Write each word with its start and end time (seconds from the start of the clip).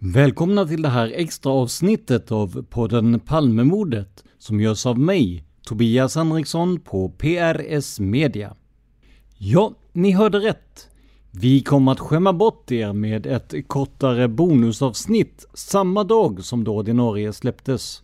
Välkomna 0.00 0.66
till 0.66 0.82
det 0.82 0.88
här 0.88 1.12
extra 1.14 1.52
avsnittet 1.52 2.32
av 2.32 2.62
podden 2.62 3.20
Palmemordet 3.20 4.24
som 4.38 4.60
görs 4.60 4.86
av 4.86 4.98
mig, 4.98 5.44
Tobias 5.66 6.16
Henriksson 6.16 6.80
på 6.80 7.08
PRS 7.08 8.00
Media. 8.00 8.56
Ja, 9.38 9.74
ni 9.92 10.10
hörde 10.12 10.38
rätt. 10.38 10.88
Vi 11.30 11.60
kommer 11.60 11.92
att 11.92 12.00
skämma 12.00 12.32
bort 12.32 12.70
er 12.70 12.92
med 12.92 13.26
ett 13.26 13.54
kortare 13.66 14.28
bonusavsnitt 14.28 15.46
samma 15.54 16.04
dag 16.04 16.44
som 16.44 16.64
det 16.64 16.70
ordinarie 16.70 17.32
släpptes. 17.32 18.02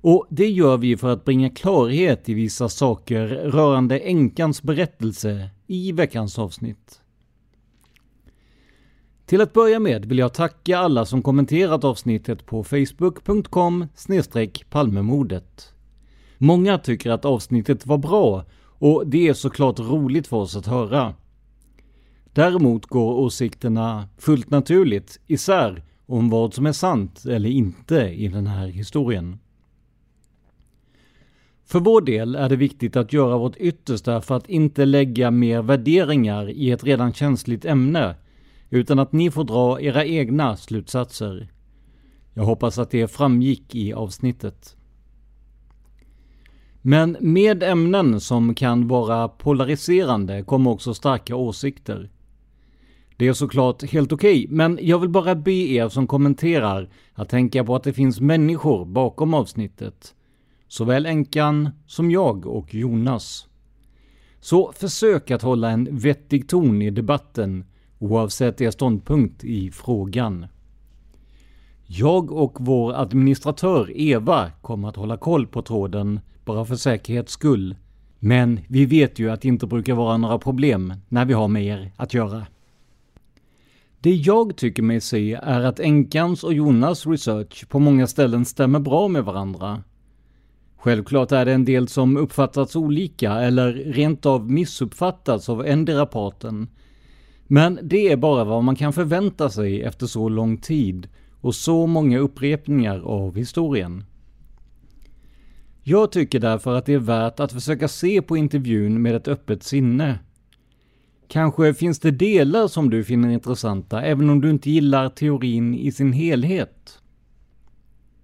Och 0.00 0.26
det 0.30 0.48
gör 0.48 0.76
vi 0.76 0.96
för 0.96 1.08
att 1.08 1.24
bringa 1.24 1.50
klarhet 1.50 2.28
i 2.28 2.34
vissa 2.34 2.68
saker 2.68 3.26
rörande 3.28 3.98
änkans 3.98 4.62
berättelse 4.62 5.50
i 5.66 5.92
veckans 5.92 6.38
avsnitt. 6.38 7.01
Till 9.32 9.40
att 9.40 9.52
börja 9.52 9.80
med 9.80 10.04
vill 10.04 10.18
jag 10.18 10.34
tacka 10.34 10.78
alla 10.78 11.04
som 11.04 11.22
kommenterat 11.22 11.84
avsnittet 11.84 12.46
på 12.46 12.64
facebook.com 12.64 13.86
palmemordet. 14.70 15.72
Många 16.38 16.78
tycker 16.78 17.10
att 17.10 17.24
avsnittet 17.24 17.86
var 17.86 17.98
bra 17.98 18.44
och 18.78 19.06
det 19.06 19.28
är 19.28 19.34
såklart 19.34 19.78
roligt 19.78 20.26
för 20.26 20.36
oss 20.36 20.56
att 20.56 20.66
höra. 20.66 21.14
Däremot 22.32 22.86
går 22.86 23.14
åsikterna 23.14 24.08
fullt 24.18 24.50
naturligt 24.50 25.20
isär 25.26 25.82
om 26.06 26.30
vad 26.30 26.54
som 26.54 26.66
är 26.66 26.72
sant 26.72 27.24
eller 27.24 27.48
inte 27.48 27.96
i 27.96 28.28
den 28.28 28.46
här 28.46 28.66
historien. 28.66 29.38
För 31.64 31.80
vår 31.80 32.00
del 32.00 32.34
är 32.34 32.48
det 32.48 32.56
viktigt 32.56 32.96
att 32.96 33.12
göra 33.12 33.38
vårt 33.38 33.56
yttersta 33.56 34.20
för 34.20 34.36
att 34.36 34.48
inte 34.48 34.84
lägga 34.84 35.30
mer 35.30 35.62
värderingar 35.62 36.50
i 36.50 36.70
ett 36.70 36.84
redan 36.84 37.12
känsligt 37.12 37.64
ämne, 37.64 38.14
utan 38.72 38.98
att 38.98 39.12
ni 39.12 39.30
får 39.30 39.44
dra 39.44 39.80
era 39.80 40.04
egna 40.04 40.56
slutsatser. 40.56 41.48
Jag 42.34 42.44
hoppas 42.44 42.78
att 42.78 42.90
det 42.90 43.08
framgick 43.08 43.74
i 43.74 43.92
avsnittet. 43.92 44.76
Men 46.82 47.16
med 47.20 47.62
ämnen 47.62 48.20
som 48.20 48.54
kan 48.54 48.88
vara 48.88 49.28
polariserande 49.28 50.42
kommer 50.42 50.70
också 50.70 50.94
starka 50.94 51.36
åsikter. 51.36 52.10
Det 53.16 53.28
är 53.28 53.32
såklart 53.32 53.82
helt 53.82 54.12
okej, 54.12 54.44
okay, 54.44 54.56
men 54.56 54.78
jag 54.82 54.98
vill 54.98 55.10
bara 55.10 55.34
be 55.34 55.52
er 55.52 55.88
som 55.88 56.06
kommenterar 56.06 56.88
att 57.14 57.28
tänka 57.28 57.64
på 57.64 57.76
att 57.76 57.84
det 57.84 57.92
finns 57.92 58.20
människor 58.20 58.84
bakom 58.84 59.34
avsnittet. 59.34 60.14
Såväl 60.68 61.06
änkan 61.06 61.70
som 61.86 62.10
jag 62.10 62.46
och 62.46 62.74
Jonas. 62.74 63.46
Så 64.40 64.72
försök 64.72 65.30
att 65.30 65.42
hålla 65.42 65.70
en 65.70 65.98
vettig 65.98 66.48
ton 66.48 66.82
i 66.82 66.90
debatten 66.90 67.64
oavsett 68.02 68.60
er 68.60 68.70
ståndpunkt 68.70 69.44
i 69.44 69.70
frågan. 69.70 70.46
Jag 71.86 72.32
och 72.32 72.56
vår 72.60 72.94
administratör 72.94 73.90
Eva 73.96 74.50
kommer 74.60 74.88
att 74.88 74.96
hålla 74.96 75.16
koll 75.16 75.46
på 75.46 75.62
tråden 75.62 76.20
bara 76.44 76.64
för 76.64 76.76
säkerhets 76.76 77.32
skull. 77.32 77.76
Men 78.18 78.60
vi 78.68 78.86
vet 78.86 79.18
ju 79.18 79.30
att 79.30 79.40
det 79.40 79.48
inte 79.48 79.66
brukar 79.66 79.94
vara 79.94 80.16
några 80.16 80.38
problem 80.38 80.94
när 81.08 81.24
vi 81.24 81.32
har 81.32 81.48
med 81.48 81.64
er 81.64 81.92
att 81.96 82.14
göra. 82.14 82.46
Det 84.00 84.14
jag 84.14 84.56
tycker 84.56 84.82
mig 84.82 85.00
se 85.00 85.34
är 85.42 85.60
att 85.60 85.80
Enkans 85.80 86.44
och 86.44 86.54
Jonas 86.54 87.06
research 87.06 87.68
på 87.68 87.78
många 87.78 88.06
ställen 88.06 88.44
stämmer 88.44 88.78
bra 88.78 89.08
med 89.08 89.24
varandra. 89.24 89.82
Självklart 90.76 91.32
är 91.32 91.44
det 91.44 91.52
en 91.52 91.64
del 91.64 91.88
som 91.88 92.16
uppfattats 92.16 92.76
olika 92.76 93.32
eller 93.32 93.72
rent 93.72 94.26
av 94.26 94.50
missuppfattats 94.50 95.48
av 95.48 95.66
endera 95.66 96.06
parten. 96.06 96.68
Men 97.52 97.78
det 97.82 98.12
är 98.12 98.16
bara 98.16 98.44
vad 98.44 98.64
man 98.64 98.76
kan 98.76 98.92
förvänta 98.92 99.50
sig 99.50 99.82
efter 99.82 100.06
så 100.06 100.28
lång 100.28 100.56
tid 100.56 101.08
och 101.40 101.54
så 101.54 101.86
många 101.86 102.18
upprepningar 102.18 103.00
av 103.00 103.36
historien. 103.36 104.04
Jag 105.82 106.12
tycker 106.12 106.40
därför 106.40 106.74
att 106.74 106.86
det 106.86 106.94
är 106.94 106.98
värt 106.98 107.40
att 107.40 107.52
försöka 107.52 107.88
se 107.88 108.22
på 108.22 108.36
intervjun 108.36 109.02
med 109.02 109.14
ett 109.14 109.28
öppet 109.28 109.62
sinne. 109.62 110.18
Kanske 111.28 111.74
finns 111.74 111.98
det 111.98 112.10
delar 112.10 112.68
som 112.68 112.90
du 112.90 113.04
finner 113.04 113.30
intressanta 113.30 114.02
även 114.02 114.30
om 114.30 114.40
du 114.40 114.50
inte 114.50 114.70
gillar 114.70 115.08
teorin 115.08 115.74
i 115.74 115.92
sin 115.92 116.12
helhet. 116.12 116.98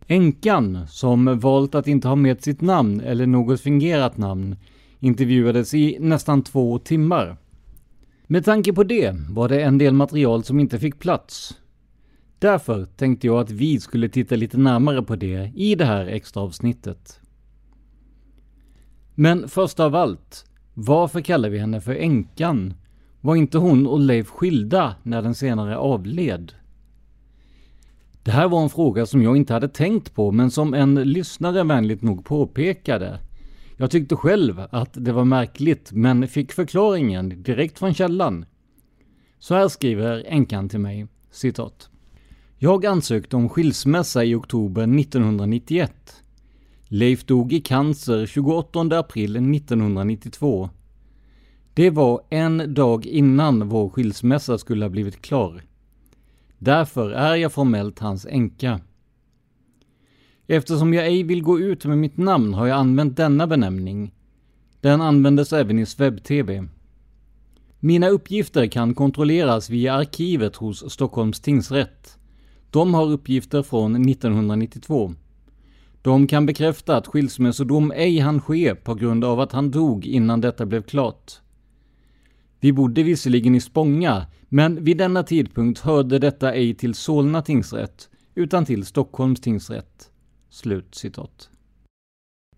Änkan, 0.06 0.86
som 0.88 1.38
valt 1.38 1.74
att 1.74 1.86
inte 1.86 2.08
ha 2.08 2.16
med 2.16 2.42
sitt 2.42 2.60
namn 2.60 3.00
eller 3.00 3.26
något 3.26 3.60
fingerat 3.60 4.16
namn, 4.16 4.56
intervjuades 5.00 5.74
i 5.74 5.96
nästan 6.00 6.42
två 6.42 6.78
timmar. 6.78 7.36
Med 8.30 8.44
tanke 8.44 8.72
på 8.72 8.84
det 8.84 9.16
var 9.28 9.48
det 9.48 9.62
en 9.62 9.78
del 9.78 9.94
material 9.94 10.44
som 10.44 10.60
inte 10.60 10.78
fick 10.78 10.98
plats. 10.98 11.58
Därför 12.38 12.84
tänkte 12.84 13.26
jag 13.26 13.40
att 13.40 13.50
vi 13.50 13.80
skulle 13.80 14.08
titta 14.08 14.36
lite 14.36 14.58
närmare 14.58 15.02
på 15.02 15.16
det 15.16 15.52
i 15.54 15.74
det 15.74 15.84
här 15.84 16.06
extra 16.06 16.42
avsnittet. 16.42 17.20
Men 19.14 19.48
först 19.48 19.80
av 19.80 19.94
allt, 19.94 20.44
varför 20.74 21.20
kallar 21.20 21.48
vi 21.48 21.58
henne 21.58 21.80
för 21.80 21.94
änkan? 21.94 22.74
Var 23.20 23.36
inte 23.36 23.58
hon 23.58 23.86
och 23.86 24.00
Leif 24.00 24.28
skilda 24.28 24.94
när 25.02 25.22
den 25.22 25.34
senare 25.34 25.76
avled? 25.76 26.52
Det 28.22 28.30
här 28.30 28.48
var 28.48 28.62
en 28.62 28.70
fråga 28.70 29.06
som 29.06 29.22
jag 29.22 29.36
inte 29.36 29.52
hade 29.52 29.68
tänkt 29.68 30.14
på, 30.14 30.30
men 30.32 30.50
som 30.50 30.74
en 30.74 30.94
lyssnare 30.94 31.64
vänligt 31.64 32.02
nog 32.02 32.24
påpekade. 32.24 33.18
Jag 33.80 33.90
tyckte 33.90 34.16
själv 34.16 34.62
att 34.70 34.90
det 34.92 35.12
var 35.12 35.24
märkligt, 35.24 35.92
men 35.92 36.28
fick 36.28 36.52
förklaringen 36.52 37.42
direkt 37.42 37.78
från 37.78 37.94
källan. 37.94 38.44
Så 39.38 39.54
här 39.54 39.68
skriver 39.68 40.24
änkan 40.26 40.68
till 40.68 40.80
mig, 40.80 41.06
citat. 41.30 41.90
Jag 42.56 42.86
ansökte 42.86 43.36
om 43.36 43.48
skilsmässa 43.48 44.24
i 44.24 44.34
oktober 44.34 44.82
1991. 44.82 46.22
Leif 46.88 47.24
dog 47.24 47.52
i 47.52 47.60
cancer 47.60 48.26
28 48.26 48.80
april 48.80 49.36
1992. 49.36 50.70
Det 51.74 51.90
var 51.90 52.20
en 52.30 52.74
dag 52.74 53.06
innan 53.06 53.68
vår 53.68 53.88
skilsmässa 53.88 54.58
skulle 54.58 54.84
ha 54.84 54.90
blivit 54.90 55.22
klar. 55.22 55.62
Därför 56.58 57.10
är 57.10 57.34
jag 57.36 57.52
formellt 57.52 57.98
hans 57.98 58.26
änka. 58.26 58.80
Eftersom 60.50 60.94
jag 60.94 61.06
ej 61.06 61.22
vill 61.22 61.42
gå 61.42 61.60
ut 61.60 61.84
med 61.84 61.98
mitt 61.98 62.16
namn 62.16 62.54
har 62.54 62.66
jag 62.66 62.78
använt 62.78 63.16
denna 63.16 63.46
benämning. 63.46 64.14
Den 64.80 65.00
användes 65.00 65.52
även 65.52 65.78
i 65.78 65.86
SvebTV. 65.86 66.64
Mina 67.80 68.08
uppgifter 68.08 68.66
kan 68.66 68.94
kontrolleras 68.94 69.70
via 69.70 69.94
arkivet 69.94 70.56
hos 70.56 70.92
Stockholms 70.92 71.40
tingsrätt. 71.40 72.18
De 72.70 72.94
har 72.94 73.06
uppgifter 73.06 73.62
från 73.62 74.08
1992. 74.08 75.14
De 76.02 76.26
kan 76.26 76.46
bekräfta 76.46 76.96
att 76.96 77.06
skilsmässodom 77.06 77.92
ej 77.92 78.18
hann 78.18 78.40
ske 78.40 78.74
på 78.74 78.94
grund 78.94 79.24
av 79.24 79.40
att 79.40 79.52
han 79.52 79.70
dog 79.70 80.06
innan 80.06 80.40
detta 80.40 80.66
blev 80.66 80.82
klart. 80.82 81.32
Vi 82.60 82.72
bodde 82.72 83.02
visserligen 83.02 83.54
i 83.54 83.60
Spånga, 83.60 84.26
men 84.48 84.84
vid 84.84 84.98
denna 84.98 85.22
tidpunkt 85.22 85.80
hörde 85.80 86.18
detta 86.18 86.54
ej 86.54 86.74
till 86.74 86.94
Solna 86.94 87.42
tingsrätt, 87.42 88.08
utan 88.34 88.64
till 88.64 88.86
Stockholms 88.86 89.40
tingsrätt. 89.40 90.10
Slut 90.50 90.94
citat. 90.94 91.50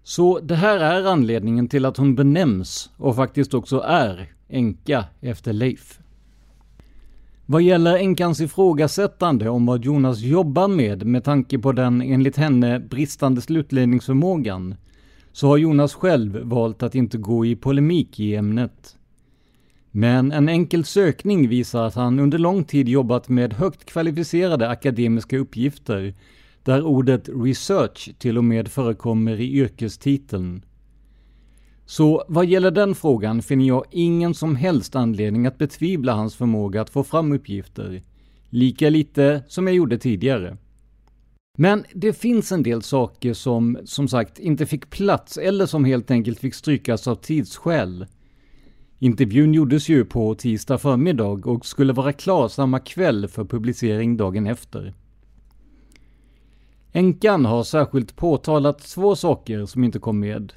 Så 0.02 0.38
det 0.40 0.54
här 0.54 0.78
är 0.78 1.04
anledningen 1.04 1.68
till 1.68 1.84
att 1.84 1.96
hon 1.96 2.14
benämns, 2.14 2.90
och 2.96 3.16
faktiskt 3.16 3.54
också 3.54 3.80
är, 3.80 4.32
änka 4.48 5.04
efter 5.20 5.52
Leif. 5.52 5.98
Vad 7.46 7.62
gäller 7.62 7.96
änkans 7.96 8.40
ifrågasättande 8.40 9.48
om 9.48 9.66
vad 9.66 9.84
Jonas 9.84 10.20
jobbar 10.20 10.68
med 10.68 11.06
med 11.06 11.24
tanke 11.24 11.58
på 11.58 11.72
den 11.72 12.02
enligt 12.02 12.36
henne 12.36 12.80
bristande 12.80 13.40
slutledningsförmågan, 13.40 14.74
så 15.32 15.48
har 15.48 15.56
Jonas 15.56 15.94
själv 15.94 16.40
valt 16.42 16.82
att 16.82 16.94
inte 16.94 17.18
gå 17.18 17.46
i 17.46 17.56
polemik 17.56 18.20
i 18.20 18.34
ämnet. 18.34 18.96
Men 19.90 20.32
en 20.32 20.48
enkel 20.48 20.84
sökning 20.84 21.48
visar 21.48 21.86
att 21.86 21.94
han 21.94 22.18
under 22.18 22.38
lång 22.38 22.64
tid 22.64 22.88
jobbat 22.88 23.28
med 23.28 23.52
högt 23.52 23.84
kvalificerade 23.84 24.68
akademiska 24.68 25.38
uppgifter, 25.38 26.14
där 26.64 26.82
ordet 26.82 27.28
research 27.28 28.10
till 28.18 28.38
och 28.38 28.44
med 28.44 28.68
förekommer 28.68 29.40
i 29.40 29.52
yrkestiteln. 29.52 30.64
Så 31.86 32.24
vad 32.28 32.46
gäller 32.46 32.70
den 32.70 32.94
frågan 32.94 33.42
finner 33.42 33.64
jag 33.64 33.84
ingen 33.90 34.34
som 34.34 34.56
helst 34.56 34.96
anledning 34.96 35.46
att 35.46 35.58
betvivla 35.58 36.12
hans 36.12 36.34
förmåga 36.36 36.80
att 36.80 36.90
få 36.90 37.04
fram 37.04 37.32
uppgifter, 37.32 38.02
lika 38.50 38.90
lite 38.90 39.42
som 39.48 39.66
jag 39.66 39.76
gjorde 39.76 39.98
tidigare. 39.98 40.56
Men 41.58 41.84
det 41.94 42.12
finns 42.12 42.52
en 42.52 42.62
del 42.62 42.82
saker 42.82 43.34
som, 43.34 43.78
som 43.84 44.08
sagt, 44.08 44.38
inte 44.38 44.66
fick 44.66 44.90
plats 44.90 45.36
eller 45.36 45.66
som 45.66 45.84
helt 45.84 46.10
enkelt 46.10 46.38
fick 46.38 46.54
strykas 46.54 47.08
av 47.08 47.14
tidsskäl. 47.14 48.06
Intervjun 48.98 49.54
gjordes 49.54 49.88
ju 49.88 50.04
på 50.04 50.34
tisdag 50.34 50.78
förmiddag 50.78 51.46
och 51.46 51.66
skulle 51.66 51.92
vara 51.92 52.12
klar 52.12 52.48
samma 52.48 52.78
kväll 52.78 53.28
för 53.28 53.44
publicering 53.44 54.16
dagen 54.16 54.46
efter. 54.46 54.94
Änkan 56.92 57.44
har 57.44 57.62
särskilt 57.62 58.16
påtalat 58.16 58.78
två 58.78 59.16
saker 59.16 59.66
som 59.66 59.84
inte 59.84 59.98
kom 59.98 60.20
med. 60.20 60.52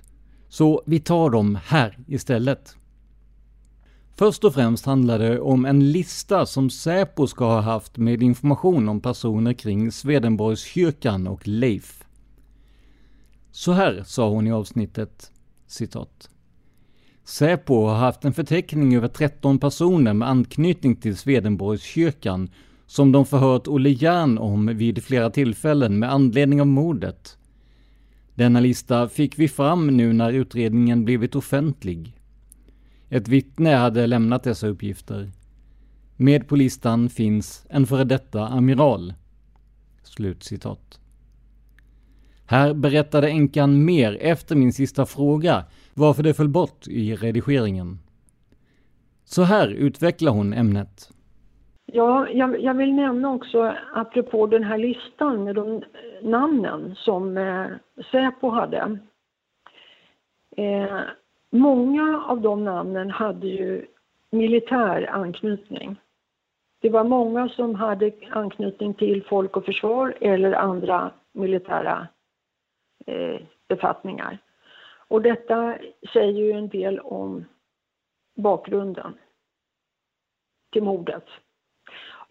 Så 0.49 0.83
vi 0.85 0.99
tar 0.99 1.29
dem 1.29 1.57
här 1.65 1.97
istället. 2.07 2.75
Först 4.15 4.43
och 4.43 4.53
främst 4.53 4.85
handlar 4.85 5.19
det 5.19 5.39
om 5.39 5.65
en 5.65 5.91
lista 5.91 6.45
som 6.45 6.69
Säpo 6.69 7.27
ska 7.27 7.45
ha 7.45 7.61
haft 7.61 7.97
med 7.97 8.23
information 8.23 8.89
om 8.89 9.01
personer 9.01 9.53
kring 9.53 9.91
Swedenborgskyrkan 9.91 11.27
och 11.27 11.47
Leif. 11.47 12.03
Så 13.51 13.71
här 13.71 14.03
sa 14.05 14.29
hon 14.29 14.47
i 14.47 14.51
avsnittet, 14.51 15.31
citat. 15.67 16.29
Säpo 17.23 17.85
har 17.85 17.95
haft 17.95 18.25
en 18.25 18.33
förteckning 18.33 18.95
över 18.95 19.07
13 19.07 19.59
personer 19.59 20.13
med 20.13 20.29
anknytning 20.29 20.95
till 20.95 21.17
Swedenborgskyrkan 21.17 22.49
som 22.85 23.11
de 23.11 23.25
förhört 23.25 23.67
Olle 23.67 23.89
Järn 23.89 24.37
om 24.37 24.65
vid 24.65 25.03
flera 25.03 25.29
tillfällen 25.29 25.99
med 25.99 26.13
anledning 26.13 26.61
av 26.61 26.67
mordet. 26.67 27.37
Denna 28.35 28.59
lista 28.59 29.09
fick 29.09 29.39
vi 29.39 29.47
fram 29.47 29.97
nu 29.97 30.13
när 30.13 30.31
utredningen 30.31 31.05
blivit 31.05 31.35
offentlig. 31.35 32.17
Ett 33.09 33.27
vittne 33.27 33.75
hade 33.75 34.07
lämnat 34.07 34.43
dessa 34.43 34.67
uppgifter. 34.67 35.31
Med 36.15 36.47
på 36.47 36.55
listan 36.55 37.09
finns 37.09 37.65
en 37.69 37.87
före 37.87 38.03
detta 38.03 38.47
amiral. 38.47 39.13
Slutcitat. 40.03 40.99
Här 42.45 42.73
berättade 42.73 43.29
änkan 43.29 43.85
mer 43.85 44.17
efter 44.21 44.55
min 44.55 44.73
sista 44.73 45.05
fråga 45.05 45.65
varför 45.93 46.23
det 46.23 46.33
föll 46.33 46.49
bort 46.49 46.87
i 46.87 47.15
redigeringen. 47.15 47.99
Så 49.25 49.43
här 49.43 49.67
utvecklar 49.67 50.31
hon 50.31 50.53
ämnet. 50.53 51.09
Ja, 51.85 52.29
jag, 52.29 52.61
jag, 52.61 52.73
vill 52.73 52.93
nämna 52.93 53.33
också 53.33 53.75
apropå 53.93 54.47
den 54.47 54.63
här 54.63 54.77
listan 54.77 55.43
med 55.43 55.55
de 55.55 55.83
namnen 56.21 56.95
som 56.95 57.37
eh, 57.37 57.67
Säpo 58.11 58.49
hade. 58.49 58.97
Eh, 60.57 60.99
många 61.49 62.23
av 62.27 62.41
de 62.41 62.63
namnen 62.63 63.09
hade 63.09 63.47
ju 63.47 63.85
militär 64.29 65.09
anknytning. 65.11 65.95
Det 66.79 66.89
var 66.89 67.03
många 67.03 67.49
som 67.49 67.75
hade 67.75 68.11
anknytning 68.29 68.93
till 68.93 69.23
Folk 69.23 69.57
och 69.57 69.65
Försvar 69.65 70.17
eller 70.21 70.53
andra 70.53 71.11
militära 71.31 72.07
eh, 73.05 73.41
befattningar. 73.67 74.37
Och 75.07 75.21
detta 75.21 75.77
säger 76.13 76.43
ju 76.43 76.51
en 76.51 76.69
del 76.69 76.99
om 76.99 77.45
bakgrunden 78.35 79.13
till 80.71 80.83
mordet. 80.83 81.25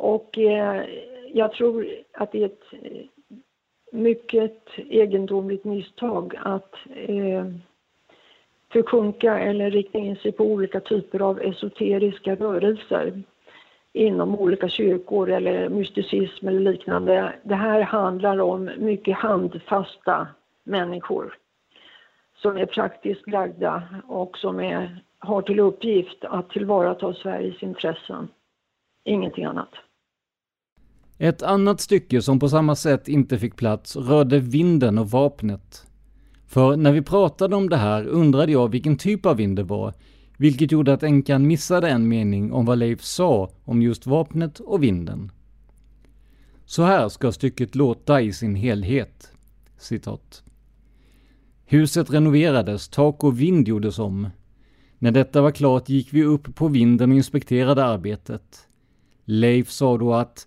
Och 0.02 0.38
eh, 0.38 0.84
jag 1.32 1.52
tror 1.52 1.86
att 2.12 2.32
det 2.32 2.42
är 2.42 2.46
ett 2.46 2.72
eh, 2.72 3.02
mycket 3.92 4.68
egendomligt 4.76 5.64
misstag 5.64 6.34
att 6.42 6.74
eh, 6.94 7.46
förkunka 8.72 9.38
eller 9.38 9.70
rikta 9.70 9.98
in 9.98 10.16
sig 10.16 10.32
på 10.32 10.44
olika 10.44 10.80
typer 10.80 11.20
av 11.20 11.40
esoteriska 11.40 12.34
rörelser 12.34 13.22
inom 13.92 14.36
olika 14.38 14.68
kyrkor 14.68 15.30
eller 15.30 15.68
mysticism 15.68 16.48
eller 16.48 16.60
liknande. 16.60 17.32
Det 17.42 17.54
här 17.54 17.80
handlar 17.80 18.40
om 18.40 18.70
mycket 18.78 19.16
handfasta 19.16 20.26
människor 20.64 21.38
som 22.36 22.56
är 22.56 22.66
praktiskt 22.66 23.28
lagda 23.28 23.82
och 24.08 24.38
som 24.38 24.60
är, 24.60 25.04
har 25.18 25.42
till 25.42 25.60
uppgift 25.60 26.24
att 26.24 26.50
tillvarata 26.50 27.14
Sveriges 27.14 27.62
intressen. 27.62 28.28
Ingenting 29.04 29.44
annat. 29.44 29.74
Ett 31.22 31.42
annat 31.42 31.80
stycke 31.80 32.22
som 32.22 32.38
på 32.38 32.48
samma 32.48 32.76
sätt 32.76 33.08
inte 33.08 33.38
fick 33.38 33.56
plats 33.56 33.96
rörde 33.96 34.38
vinden 34.38 34.98
och 34.98 35.10
vapnet. 35.10 35.86
För 36.46 36.76
när 36.76 36.92
vi 36.92 37.02
pratade 37.02 37.56
om 37.56 37.68
det 37.68 37.76
här 37.76 38.06
undrade 38.06 38.52
jag 38.52 38.68
vilken 38.68 38.96
typ 38.96 39.26
av 39.26 39.36
vind 39.36 39.56
det 39.56 39.62
var, 39.62 39.94
vilket 40.36 40.72
gjorde 40.72 40.92
att 40.92 41.02
änkan 41.02 41.46
missade 41.46 41.88
en 41.88 42.08
mening 42.08 42.52
om 42.52 42.64
vad 42.64 42.78
Leif 42.78 43.02
sa 43.02 43.50
om 43.64 43.82
just 43.82 44.06
vapnet 44.06 44.60
och 44.60 44.82
vinden. 44.82 45.30
Så 46.64 46.82
här 46.82 47.08
ska 47.08 47.32
stycket 47.32 47.74
låta 47.74 48.20
i 48.20 48.32
sin 48.32 48.54
helhet. 48.54 49.32
Citat. 49.78 50.42
Huset 51.64 52.10
renoverades, 52.10 52.88
tak 52.88 53.24
och 53.24 53.40
vind 53.40 53.68
gjordes 53.68 53.98
om. 53.98 54.28
När 54.98 55.10
detta 55.10 55.42
var 55.42 55.50
klart 55.50 55.88
gick 55.88 56.12
vi 56.12 56.24
upp 56.24 56.54
på 56.54 56.68
vinden 56.68 57.10
och 57.10 57.16
inspekterade 57.16 57.84
arbetet. 57.84 58.68
Leif 59.24 59.70
sa 59.70 59.98
då 59.98 60.14
att 60.14 60.46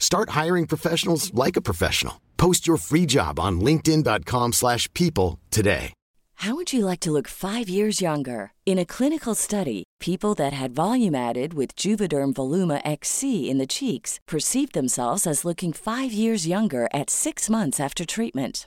Start 0.00 0.30
hiring 0.30 0.66
professionals 0.66 1.32
like 1.32 1.56
a 1.56 1.62
professional. 1.62 2.20
Post 2.36 2.66
your 2.66 2.78
free 2.78 3.06
job 3.06 3.38
on 3.38 3.60
linkedin.com/people 3.60 5.38
today. 5.50 5.92
How 6.40 6.54
would 6.54 6.72
you 6.72 6.86
like 6.86 7.00
to 7.00 7.10
look 7.10 7.28
five 7.28 7.68
years 7.68 8.00
younger? 8.00 8.52
In 8.64 8.78
a 8.78 8.86
clinical 8.86 9.34
study, 9.34 9.84
people 10.00 10.34
that 10.36 10.54
had 10.54 10.74
volume 10.74 11.14
added 11.14 11.52
with 11.52 11.76
Juvederm 11.76 12.32
Voluma 12.32 12.80
XC 12.82 13.50
in 13.50 13.58
the 13.58 13.66
cheeks 13.66 14.18
perceived 14.26 14.72
themselves 14.72 15.26
as 15.26 15.44
looking 15.44 15.74
five 15.74 16.14
years 16.14 16.46
younger 16.46 16.88
at 16.94 17.10
six 17.10 17.50
months 17.50 17.78
after 17.78 18.06
treatment. 18.06 18.66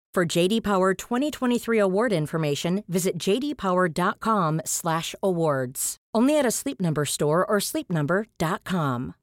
For 0.15 0.37
JD 0.37 0.63
Power 0.63 0.93
2023 0.93 1.81
award 1.81 2.13
information, 2.13 2.83
visit 2.87 3.17
jdpower.com/awards. 3.17 5.97
Only 6.17 6.39
at 6.39 6.45
a 6.45 6.51
Sleep 6.51 6.81
Number 6.81 7.05
store 7.05 7.45
or 7.45 7.59
sleepnumber.com. 7.59 9.13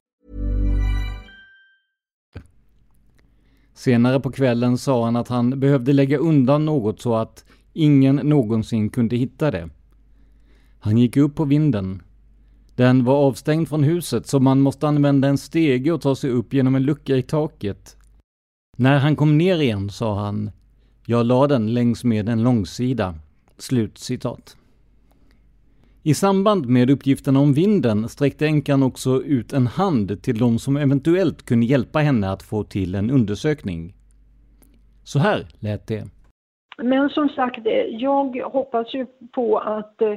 Senare 3.74 4.20
på 4.20 4.32
kvällen 4.32 4.78
sa 4.78 5.04
han 5.04 5.16
att 5.16 5.28
han 5.28 5.60
behövde 5.60 5.92
lägga 5.92 6.18
undan 6.18 6.64
något 6.64 7.00
så 7.00 7.14
att 7.14 7.44
ingen 7.72 8.16
någonsin 8.16 8.90
kunde 8.90 9.16
hitta 9.16 9.50
det. 9.50 9.68
Han 10.80 10.98
gick 10.98 11.16
upp 11.16 11.34
på 11.34 11.44
vinden. 11.44 12.02
Den 12.74 13.04
var 13.04 13.14
avstängd 13.14 13.68
från 13.68 13.82
huset 13.82 14.26
så 14.26 14.40
man 14.40 14.60
måste 14.60 14.88
använda 14.88 15.28
en 15.28 15.38
stege 15.38 15.92
och 15.92 16.00
ta 16.00 16.14
sig 16.14 16.30
upp 16.30 16.54
genom 16.54 16.74
en 16.74 16.82
lucka 16.82 17.16
i 17.16 17.22
taket. 17.22 17.96
När 18.76 18.98
han 18.98 19.16
kom 19.16 19.38
ner 19.38 19.58
igen 19.58 19.90
sa 19.90 20.24
han 20.24 20.50
jag 21.10 21.26
la 21.26 21.46
den 21.46 21.74
längs 21.74 22.04
med 22.04 22.28
en 22.28 22.42
långsida. 22.42 23.14
Slut 23.58 23.98
citat. 23.98 24.56
I 26.02 26.14
samband 26.14 26.66
med 26.66 26.90
uppgifterna 26.90 27.40
om 27.40 27.52
vinden 27.52 28.08
sträckte 28.08 28.46
änkan 28.46 28.82
också 28.82 29.22
ut 29.22 29.52
en 29.52 29.66
hand 29.66 30.22
till 30.22 30.38
de 30.38 30.58
som 30.58 30.76
eventuellt 30.76 31.46
kunde 31.46 31.66
hjälpa 31.66 31.98
henne 31.98 32.30
att 32.30 32.42
få 32.42 32.64
till 32.64 32.94
en 32.94 33.10
undersökning. 33.10 33.94
Så 35.04 35.18
här 35.18 35.46
lät 35.60 35.86
det. 35.86 36.04
Men 36.82 37.08
som 37.08 37.28
sagt, 37.28 37.66
jag 37.90 38.50
hoppas 38.52 38.94
ju 38.94 39.06
på 39.32 39.58
att 39.58 40.02
eh, 40.02 40.14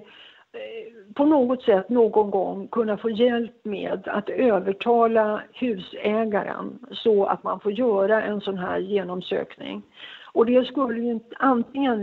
på 1.15 1.25
något 1.25 1.63
sätt 1.63 1.89
någon 1.89 2.31
gång 2.31 2.67
kunna 2.67 2.97
få 2.97 3.09
hjälp 3.09 3.65
med 3.65 4.07
att 4.07 4.29
övertala 4.29 5.43
husägaren 5.53 6.79
så 6.91 7.25
att 7.25 7.43
man 7.43 7.59
får 7.59 7.71
göra 7.71 8.23
en 8.23 8.41
sån 8.41 8.57
här 8.57 8.79
genomsökning. 8.79 9.83
Och 10.33 10.45
det 10.45 10.67
skulle 10.67 11.01
ju 11.01 11.19
antingen 11.39 12.01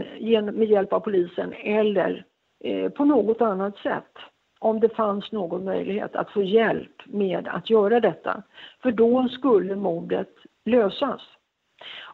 med 0.55 0.69
hjälp 0.69 0.93
av 0.93 1.01
polisen 1.01 1.53
eller 1.53 2.25
eh, 2.65 2.91
på 2.91 3.05
något 3.05 3.41
annat 3.41 3.77
sätt 3.77 4.13
om 4.59 4.81
det 4.81 4.97
fanns 4.97 5.33
någon 5.33 5.65
möjlighet 5.65 6.17
att 6.17 6.31
få 6.31 6.43
hjälp 6.43 7.03
med 7.07 7.49
att 7.49 7.71
göra 7.71 8.01
detta. 8.01 8.43
För 8.83 8.93
då 8.93 9.29
skulle 9.29 9.77
mordet 9.77 10.35
lösas. 10.65 11.23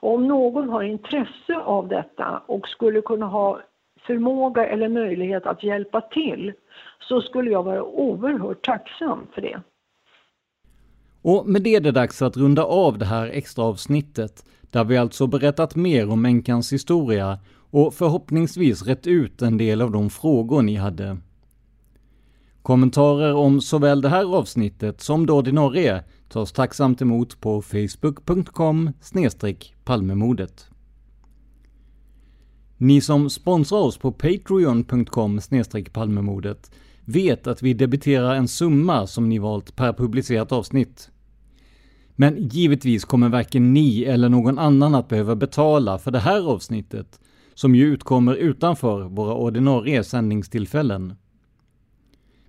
Och 0.01 0.15
om 0.15 0.29
någon 0.29 0.69
har 0.69 0.83
intresse 0.83 1.57
av 1.65 1.89
detta 1.89 2.43
och 2.47 2.69
skulle 2.69 3.01
kunna 3.01 3.27
ha 3.27 3.61
förmåga 4.07 4.67
eller 4.67 4.89
möjlighet 4.89 5.47
att 5.47 5.63
hjälpa 5.63 6.01
till 6.01 6.53
så 6.99 7.21
skulle 7.21 7.51
jag 7.51 7.63
vara 7.63 7.83
oerhört 7.83 8.63
tacksam 8.63 9.27
för 9.35 9.43
det. 9.43 9.61
Och 11.25 11.49
med 11.49 11.63
det 11.63 11.75
är 11.75 11.81
det 11.81 11.93
dags 11.93 12.23
att 12.23 12.37
runda 12.37 12.65
av 12.65 12.99
det 12.99 13.05
här 13.05 13.27
extra 13.27 13.65
avsnittet 13.65 14.45
där 14.71 14.85
vi 14.85 14.97
alltså 14.97 15.27
berättat 15.27 15.77
mer 15.77 16.09
om 16.11 16.25
änkans 16.25 16.73
historia 16.73 17.39
och 17.71 17.95
förhoppningsvis 17.95 18.83
rätt 18.83 19.07
ut 19.07 19.43
en 19.43 19.59
del 19.59 19.83
av 19.83 19.91
de 19.91 20.11
frågor 20.11 20.63
ni 20.63 20.77
hade. 20.77 21.17
Kommentarer 22.63 23.35
om 23.35 23.61
såväl 23.61 24.01
det 24.01 24.09
här 24.09 24.37
avsnittet 24.37 25.01
som 25.01 25.27
det 25.27 25.33
ordinarie 25.33 26.05
tas 26.29 26.53
tacksamt 26.53 27.03
emot 27.03 27.41
på 27.41 27.63
facebook.com 27.63 28.91
palmemodet. 29.85 30.67
Ni 32.77 33.01
som 33.01 33.31
sponsrar 33.31 33.79
oss 33.79 33.99
på 33.99 34.13
patreon.com 34.13 35.41
palmemodet 35.93 36.71
vet 37.05 37.47
att 37.47 37.63
vi 37.63 37.75
debiterar 37.75 38.35
en 38.35 38.49
summa 38.49 39.07
som 39.07 39.29
ni 39.29 39.39
valt 39.39 39.77
per 39.77 39.93
publicerat 39.93 40.53
avsnitt. 40.53 41.11
Men 42.17 42.49
givetvis 42.49 43.05
kommer 43.05 43.29
varken 43.29 43.73
ni 43.73 44.05
eller 44.05 44.29
någon 44.29 44.59
annan 44.59 44.95
att 44.95 45.09
behöva 45.09 45.37
betala 45.37 45.99
för 45.99 46.11
det 46.11 46.19
här 46.19 46.51
avsnittet, 46.51 47.21
som 47.55 47.75
ju 47.75 47.85
utkommer 47.85 48.35
utanför 48.35 49.03
våra 49.03 49.35
ordinarie 49.35 50.05
sändningstillfällen. 50.05 51.15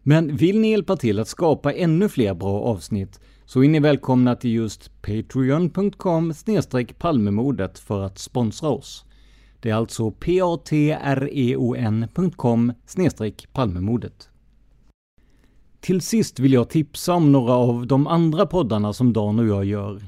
Men 0.03 0.35
vill 0.35 0.59
ni 0.59 0.71
hjälpa 0.71 0.97
till 0.97 1.19
att 1.19 1.27
skapa 1.27 1.73
ännu 1.73 2.09
fler 2.09 2.33
bra 2.33 2.61
avsnitt 2.61 3.19
så 3.45 3.63
är 3.63 3.69
ni 3.69 3.79
välkomna 3.79 4.35
till 4.35 4.51
just 4.51 5.01
patreon.com 5.01 6.33
palmemordet 6.97 7.79
för 7.79 8.01
att 8.01 8.19
sponsra 8.19 8.69
oss. 8.69 9.05
Det 9.59 9.69
är 9.69 9.73
alltså 9.73 10.11
patreon.com 10.11 11.03
palmemordet. 13.53 14.29
Till 15.85 16.01
sist 16.01 16.39
vill 16.39 16.53
jag 16.53 16.69
tipsa 16.69 17.13
om 17.13 17.31
några 17.31 17.53
av 17.53 17.87
de 17.87 18.07
andra 18.07 18.45
poddarna 18.45 18.93
som 18.93 19.13
Dan 19.13 19.39
och 19.39 19.47
jag 19.47 19.65
gör. 19.65 20.01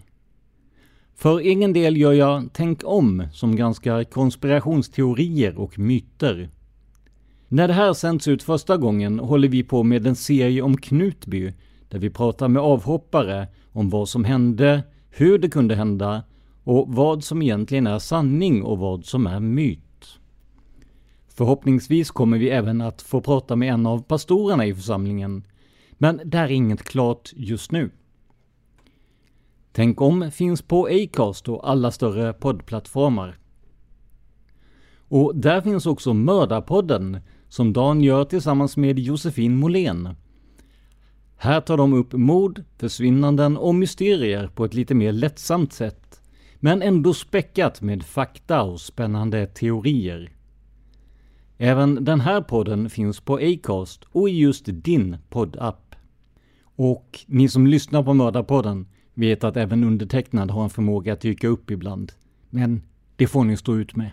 För 1.16 1.40
egen 1.40 1.74
del 1.74 1.98
gör 1.98 2.14
jag 2.14 2.50
Tänk 2.54 2.82
om, 2.84 3.28
som 3.34 3.56
granskar 3.56 4.04
konspirationsteorier 4.04 5.58
och 5.58 5.80
myter. 5.80 6.50
När 7.48 7.68
det 7.68 7.74
här 7.74 7.94
sänds 7.94 8.28
ut 8.28 8.44
första 8.44 8.78
gången 8.78 9.20
håller 9.20 9.48
vi 9.48 9.64
på 9.64 9.84
med 9.84 10.08
en 10.08 10.16
serie 10.16 10.62
om 10.62 10.78
Knutby, 10.78 11.54
där 11.90 12.00
vi 12.00 12.10
pratar 12.10 12.48
med 12.48 12.62
avhoppare 12.62 13.48
om 13.72 13.90
vad 13.90 14.10
som 14.10 14.24
hände, 14.24 14.84
hur 15.10 15.40
det 15.40 15.50
kunde 15.50 15.76
hända 15.76 16.24
och 16.64 16.86
vad 16.90 17.24
som 17.24 17.42
egentligen 17.42 17.88
är 17.88 18.00
sanning 18.00 18.64
och 18.64 18.78
vad 18.78 19.06
som 19.06 19.28
är 19.28 19.40
myt. 19.40 20.20
Förhoppningsvis 21.28 22.12
kommer 22.12 22.38
vi 22.38 22.50
även 22.50 22.82
att 22.82 23.02
få 23.02 23.22
prata 23.22 23.56
med 23.56 23.74
en 23.74 23.86
av 23.86 24.04
pastorerna 24.04 24.66
i 24.66 24.76
församlingen, 24.76 25.44
men 25.98 26.22
där 26.26 26.44
är 26.44 26.52
inget 26.52 26.84
klart 26.84 27.34
just 27.36 27.72
nu. 27.72 27.92
Tänk 29.72 30.02
om 30.02 30.32
finns 30.32 30.62
på 30.62 30.86
Acast 30.86 31.50
och 31.50 31.70
alla 31.70 31.92
större 31.92 32.34
poddplattformar. 32.34 33.38
Och 35.08 35.36
där 35.36 35.62
finns 35.62 35.86
också 35.86 36.14
Mördarpodden, 36.14 37.20
som 37.50 37.74
Dan 37.74 38.02
gör 38.02 38.26
tillsammans 38.26 38.78
med 38.78 39.00
Josefin 39.00 39.58
Molén. 39.58 40.10
Här 41.38 41.62
tar 41.62 41.78
de 41.78 41.94
upp 41.94 42.14
mord, 42.14 42.64
försvinnanden 42.78 43.58
och 43.58 43.76
mysterier 43.76 44.48
på 44.48 44.66
ett 44.66 44.74
lite 44.74 44.96
mer 44.96 45.12
lättsamt 45.12 45.74
sätt, 45.74 46.22
men 46.60 46.82
ändå 46.82 47.14
späckat 47.14 47.82
med 47.82 48.04
fakta 48.04 48.62
och 48.62 48.82
spännande 48.82 49.48
teorier. 49.48 50.32
Även 51.58 52.06
den 52.06 52.20
här 52.20 52.42
podden 52.42 52.90
finns 52.90 53.20
på 53.20 53.36
Acast 53.36 54.06
och 54.12 54.30
i 54.30 54.32
just 54.32 54.66
din 54.68 55.18
poddapp. 55.30 55.87
Och 56.80 57.20
ni 57.28 57.50
som 57.50 57.68
lyssnar 57.68 58.04
på 58.04 58.14
Mördarpodden 58.14 58.86
vet 59.14 59.44
att 59.44 59.58
även 59.58 59.84
undertecknad 59.84 60.52
har 60.52 60.64
en 60.64 60.70
förmåga 60.70 61.14
att 61.14 61.22
dyka 61.22 61.48
upp 61.48 61.72
ibland. 61.72 62.12
Men 62.50 62.82
Det 63.16 63.28
får 63.28 63.44
ni 63.44 63.58
stå 63.58 63.76
ut 63.76 63.96
med. 63.96 64.12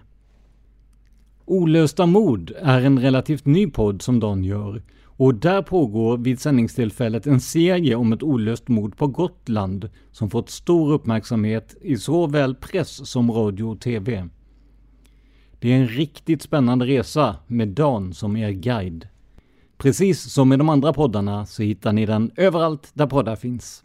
Olösta 1.44 2.06
mord 2.06 2.52
är 2.62 2.80
en 2.80 2.98
relativt 2.98 3.44
ny 3.44 3.70
podd 3.70 4.02
som 4.02 4.20
Dan 4.20 4.44
gör 4.44 4.82
och 5.16 5.34
där 5.34 5.62
pågår 5.62 6.18
vid 6.18 6.40
sändningstillfället 6.40 7.26
en 7.26 7.40
serie 7.40 7.94
om 7.94 8.12
ett 8.12 8.22
olöst 8.22 8.68
mord 8.68 8.96
på 8.96 9.06
Gotland 9.06 9.90
som 10.12 10.30
fått 10.30 10.50
stor 10.50 10.92
uppmärksamhet 10.92 11.76
i 11.80 11.96
såväl 11.96 12.54
press 12.54 13.10
som 13.10 13.30
radio 13.30 13.64
och 13.64 13.80
TV. 13.80 14.28
Det 15.58 15.72
är 15.72 15.76
en 15.76 15.88
riktigt 15.88 16.42
spännande 16.42 16.86
resa 16.86 17.36
med 17.46 17.68
Dan 17.68 18.14
som 18.14 18.36
er 18.36 18.50
guide. 18.50 19.08
Precis 19.76 20.32
som 20.32 20.48
med 20.48 20.58
de 20.58 20.68
andra 20.68 20.92
poddarna 20.92 21.46
så 21.46 21.62
hittar 21.62 21.92
ni 21.92 22.06
den 22.06 22.30
överallt 22.36 22.90
där 22.94 23.06
poddar 23.06 23.36
finns. 23.36 23.84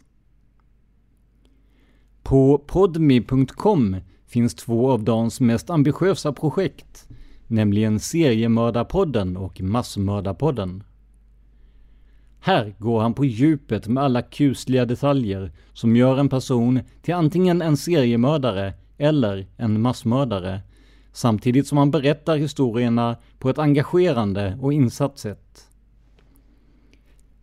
På 2.22 2.58
podmi.com 2.66 3.96
finns 4.26 4.54
två 4.54 4.90
av 4.90 5.04
Dans 5.04 5.40
mest 5.40 5.70
ambitiösa 5.70 6.32
projekt, 6.32 7.08
nämligen 7.46 8.00
Seriemördarpodden 8.00 9.36
och 9.36 9.60
Massmördarpodden. 9.60 10.82
Här 12.40 12.74
går 12.78 13.00
han 13.00 13.14
på 13.14 13.24
djupet 13.24 13.88
med 13.88 14.02
alla 14.04 14.22
kusliga 14.22 14.84
detaljer 14.84 15.52
som 15.72 15.96
gör 15.96 16.18
en 16.18 16.28
person 16.28 16.80
till 17.02 17.14
antingen 17.14 17.62
en 17.62 17.76
seriemördare 17.76 18.74
eller 18.98 19.46
en 19.56 19.80
massmördare, 19.80 20.60
samtidigt 21.12 21.66
som 21.66 21.78
han 21.78 21.90
berättar 21.90 22.36
historierna 22.36 23.16
på 23.38 23.50
ett 23.50 23.58
engagerande 23.58 24.58
och 24.60 24.72
insatt 24.72 25.18
sätt. 25.18 25.69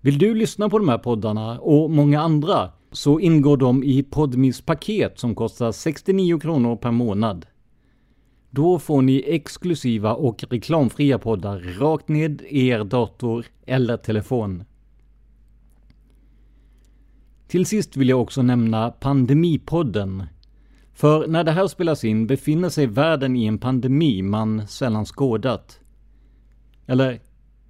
Vill 0.07 0.17
du 0.17 0.35
lyssna 0.35 0.69
på 0.69 0.77
de 0.77 0.89
här 0.89 0.97
poddarna 0.97 1.59
och 1.59 1.91
många 1.91 2.21
andra 2.21 2.71
så 2.91 3.19
ingår 3.19 3.57
de 3.57 3.83
i 3.83 4.03
Podmis 4.03 4.61
paket 4.61 5.19
som 5.19 5.35
kostar 5.35 5.71
69 5.71 6.39
kronor 6.39 6.75
per 6.75 6.91
månad. 6.91 7.45
Då 8.49 8.79
får 8.79 9.01
ni 9.01 9.23
exklusiva 9.27 10.13
och 10.13 10.43
reklamfria 10.49 11.19
poddar 11.19 11.59
rakt 11.79 12.07
ned 12.07 12.41
i 12.49 12.67
er 12.67 12.83
dator 12.83 13.45
eller 13.65 13.97
telefon. 13.97 14.63
Till 17.47 17.65
sist 17.65 17.97
vill 17.97 18.09
jag 18.09 18.21
också 18.21 18.41
nämna 18.41 18.91
Pandemipodden. 18.91 20.23
För 20.93 21.27
när 21.27 21.43
det 21.43 21.51
här 21.51 21.67
spelas 21.67 22.03
in 22.03 22.27
befinner 22.27 22.69
sig 22.69 22.87
världen 22.87 23.35
i 23.35 23.45
en 23.45 23.57
pandemi 23.57 24.21
man 24.21 24.67
sällan 24.67 25.05
skådat. 25.05 25.79
Eller, 26.85 27.19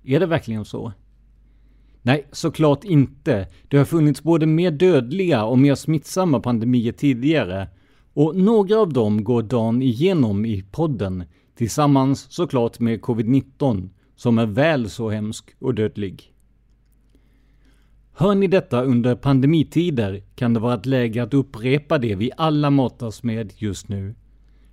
är 0.04 0.20
det 0.20 0.26
verkligen 0.26 0.66
så? 0.66 0.94
Nej, 2.08 2.28
såklart 2.32 2.84
inte. 2.84 3.48
Det 3.68 3.78
har 3.78 3.86
funnits 3.86 4.24
både 4.24 4.46
mer 4.46 4.72
dödliga 4.72 5.46
och 5.46 5.60
mer 5.60 5.76
smittsamma 5.76 6.40
pandemier 6.40 6.92
tidigare. 6.92 7.68
Och 8.14 8.36
några 8.36 8.80
av 8.80 8.94
dem 8.94 9.24
går 9.24 9.44
Dan 9.44 9.82
igenom 9.82 10.46
i 10.46 10.64
podden, 10.72 11.24
tillsammans 11.56 12.32
såklart 12.32 12.80
med 12.80 13.02
covid-19, 13.02 13.90
som 14.16 14.38
är 14.38 14.46
väl 14.46 14.90
så 14.90 15.10
hemsk 15.10 15.56
och 15.60 15.76
dödlig. 15.76 16.34
Hör 18.14 18.36
ni 18.36 18.48
detta 18.48 18.84
under 18.84 19.16
pandemitider 19.16 20.24
kan 20.36 20.54
det 20.54 20.60
vara 20.60 20.76
ett 20.76 20.86
läge 20.86 21.24
att 21.24 21.34
upprepa 21.34 21.98
det 21.98 22.16
vi 22.16 22.32
alla 22.38 22.70
matas 22.70 23.24
med 23.24 23.54
just 23.56 23.88
nu. 23.88 24.16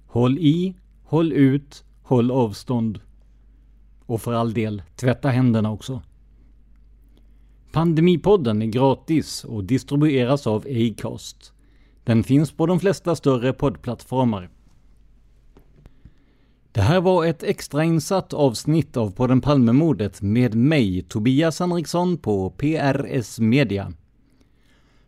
Håll 0.07 0.39
i, 0.39 0.75
håll 1.03 1.33
ut, 1.33 1.85
håll 2.03 2.31
avstånd. 2.31 3.01
Och 4.07 4.21
för 4.21 4.33
all 4.33 4.53
del, 4.55 4.83
tvätta 4.97 5.29
händerna 5.29 5.73
också. 5.73 6.03
Pandemipodden 7.75 8.63
är 8.63 8.67
gratis 8.67 9.45
och 9.45 9.65
distribueras 9.65 10.47
av 10.47 10.67
Acast. 10.67 11.53
Den 12.05 12.25
finns 12.25 12.53
på 12.53 12.67
de 12.67 12.81
flesta 12.81 13.17
större 13.17 13.53
poddplattformar. 13.53 14.51
Det 16.73 16.81
här 16.81 17.01
var 17.01 17.25
ett 17.25 17.43
extrainsatt 17.43 18.33
avsnitt 18.33 18.97
av 18.97 19.11
podden 19.11 19.41
Palmemordet 19.41 20.23
med 20.23 20.55
mig, 20.55 21.03
Tobias 21.03 21.61
Henriksson 21.61 22.17
på 22.17 22.51
PRS 22.51 23.39
Media. 23.39 23.93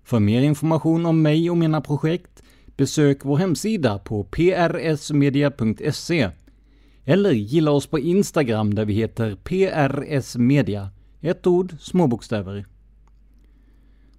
För 0.05 0.21
mer 0.21 0.43
information 0.43 1.07
om 1.07 1.23
mig 1.23 1.51
och 1.51 1.57
mina 1.57 1.81
projekt 1.81 2.43
besök 2.77 3.19
vår 3.25 3.37
hemsida 3.37 3.99
på 3.99 4.25
prsmedia.se 4.25 5.51
eller 7.05 7.33
gilla 7.33 7.71
oss 7.71 7.87
på 7.87 7.99
Instagram 7.99 8.75
där 8.75 8.85
vi 8.85 8.93
heter 8.95 9.37
PRS 9.45 10.37
Media. 10.37 10.91
Ett 11.21 11.47
ord, 11.47 11.75
små 11.81 12.07
bokstäver. 12.07 12.67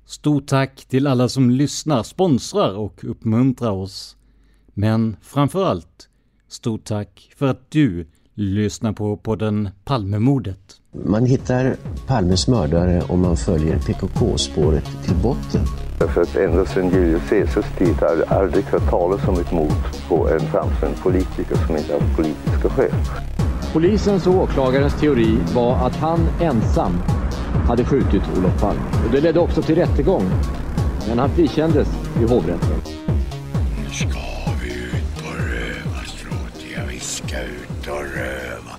Stort 0.06 0.48
tack 0.48 0.86
till 0.86 1.08
alla 1.08 1.30
som 1.30 1.50
lyssnar, 1.50 2.04
sponsrar 2.04 2.78
och 2.78 3.04
uppmuntrar 3.04 3.72
oss. 3.72 4.18
Men 4.74 5.18
framför 5.22 5.66
allt, 5.66 6.10
stort 6.48 6.84
tack 6.84 7.34
för 7.38 7.48
att 7.48 7.72
du 7.72 8.08
lyssnar 8.34 8.94
på 8.94 9.18
podden 9.18 9.70
Palmemordet. 9.84 10.82
Man 11.06 11.26
hittar 11.26 11.76
Palmes 12.08 12.48
mördare 12.48 13.02
om 13.02 13.22
man 13.22 13.38
följer 13.38 13.80
PKK-spåret 13.80 14.86
till 15.06 15.16
botten. 15.16 15.62
Därför 16.00 16.22
att 16.22 16.36
ända 16.36 16.66
sedan 16.66 16.90
Julius 16.90 17.30
Caesars 17.30 17.78
tid 17.78 17.96
har 17.96 18.16
jag 18.16 18.34
aldrig 18.34 18.64
hört 18.64 18.90
talas 18.90 19.28
om 19.28 19.40
ett 19.40 19.52
mord 19.52 20.08
på 20.08 20.30
en 20.30 20.40
framstående 20.40 20.98
politiker 21.04 21.56
som 21.68 21.78
inte 21.78 21.94
haft 21.94 22.16
politiska 22.16 22.70
skäl. 22.70 22.92
Polisens 23.78 24.28
och 24.28 24.34
åklagarens 24.34 25.00
teori 25.00 25.38
var 25.56 25.76
att 25.76 25.96
han 25.96 26.20
ensam 26.42 26.92
hade 27.68 27.86
skjutit 27.86 28.24
Olof 28.38 28.62
Palme. 28.62 28.82
Och 29.06 29.12
det 29.12 29.22
ledde 29.22 29.40
också 29.40 29.62
till 29.62 29.76
rättegång. 29.76 30.24
Men 31.08 31.20
han 31.20 31.30
frikändes 31.30 31.88
i 32.22 32.24
hovrätten. 32.24 32.82
Nu 33.78 33.90
ska 33.94 34.20
vi 34.62 34.70
ut 34.70 35.24
på 35.24 35.30
rövarstråt. 35.34 36.66
Ja, 36.76 36.82
vi 36.90 37.00
ska 37.00 37.42
ut 37.42 37.88
och 37.88 38.04
röva. 38.16 38.78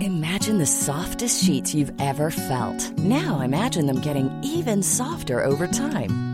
Imagine 0.00 0.58
the 0.58 0.66
softest 0.66 1.46
sheets 1.46 1.74
you've 1.74 2.00
ever 2.00 2.30
felt. 2.30 2.98
Now 2.98 3.44
imagine 3.44 3.86
them 3.86 4.02
getting 4.04 4.30
even 4.44 4.82
softer 4.82 5.46
over 5.46 5.66
time. 5.66 6.33